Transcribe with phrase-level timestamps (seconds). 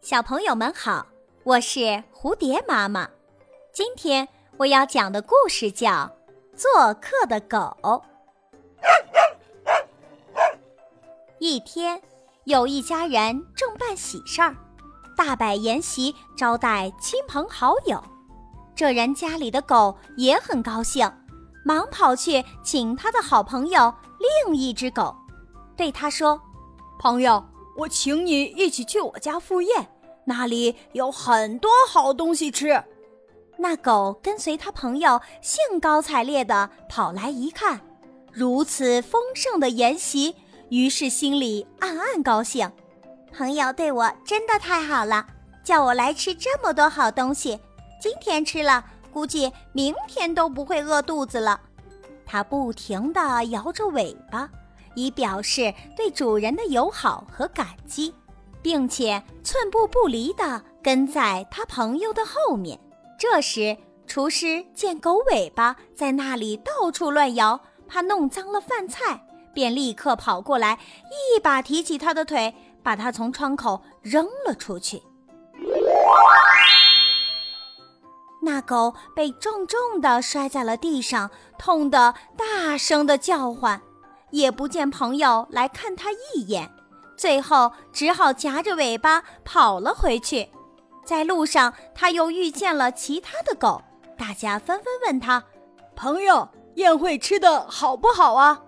[0.00, 1.06] 小朋友们好，
[1.44, 3.06] 我是蝴蝶妈妈。
[3.70, 4.26] 今天
[4.56, 5.88] 我要讲的故事叫
[6.56, 7.76] 《做客的狗》。
[11.38, 12.00] 一天，
[12.44, 14.56] 有一家人正办喜事儿，
[15.14, 18.02] 大摆筵席招待亲朋好友。
[18.74, 21.12] 这人家里的狗也很高兴，
[21.62, 23.94] 忙跑去请他的好朋友
[24.46, 25.14] 另一只狗，
[25.76, 26.40] 对他说
[26.98, 27.44] ：“朋友。”
[27.80, 29.88] 我请你一起去我家赴宴，
[30.24, 32.84] 那里有很多好东西吃。
[33.56, 37.80] 那狗跟随他朋友，兴高采烈地跑来一看，
[38.30, 40.36] 如此丰盛的筵席，
[40.68, 42.70] 于是心里暗暗高兴。
[43.32, 45.26] 朋友对我真的太好了，
[45.64, 47.58] 叫我来吃这么多好东西。
[47.98, 51.58] 今天吃了，估计明天都不会饿肚子了。
[52.26, 54.50] 它不停地摇着尾巴。
[54.94, 58.14] 以表示对主人的友好和感激，
[58.62, 62.78] 并且寸步不离地跟在他朋友的后面。
[63.18, 69.24] 这时，厨师见狗尾巴在那里到处乱摇，怕弄脏了饭菜，
[69.54, 70.78] 便立刻跑过来，
[71.36, 75.02] 一把提起他的腿，把他从窗口扔了出去。
[78.42, 83.80] 那狗被重重地摔在了地上，痛得大声地叫唤。
[84.30, 86.70] 也不见朋友来看他一眼，
[87.16, 90.48] 最后只好夹着尾巴跑了回去。
[91.04, 93.82] 在路上，他又遇见了其他的狗，
[94.16, 95.42] 大家纷纷问他
[95.96, 98.62] ：“朋友，宴会吃的好不好啊？”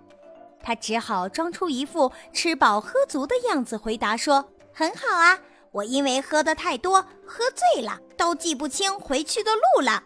[0.64, 5.38] 他只好装出一副吃饱喝足的样子，回答说：“很好啊，
[5.70, 10.05] 我因为喝的太多，喝醉了，都记不清回去的路了。”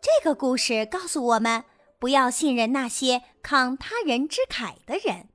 [0.00, 1.64] 这个故事告诉我们。
[1.98, 5.28] 不要信任那些慷他人之慨的人。